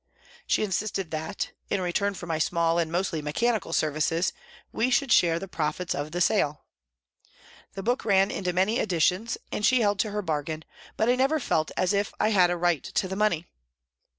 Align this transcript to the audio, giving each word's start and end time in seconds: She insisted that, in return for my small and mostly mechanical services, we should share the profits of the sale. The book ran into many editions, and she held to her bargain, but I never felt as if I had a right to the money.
She 0.47 0.63
insisted 0.63 1.11
that, 1.11 1.51
in 1.69 1.79
return 1.79 2.15
for 2.15 2.25
my 2.25 2.39
small 2.39 2.79
and 2.79 2.91
mostly 2.91 3.21
mechanical 3.21 3.71
services, 3.71 4.33
we 4.71 4.89
should 4.89 5.11
share 5.11 5.37
the 5.37 5.47
profits 5.47 5.93
of 5.93 6.11
the 6.11 6.19
sale. 6.21 6.63
The 7.73 7.83
book 7.83 8.03
ran 8.03 8.31
into 8.31 8.51
many 8.51 8.79
editions, 8.79 9.37
and 9.51 9.63
she 9.63 9.81
held 9.81 9.99
to 9.99 10.09
her 10.09 10.23
bargain, 10.23 10.65
but 10.97 11.07
I 11.07 11.13
never 11.13 11.39
felt 11.39 11.69
as 11.77 11.93
if 11.93 12.15
I 12.19 12.29
had 12.29 12.49
a 12.49 12.57
right 12.57 12.83
to 12.83 13.07
the 13.07 13.15
money. 13.15 13.45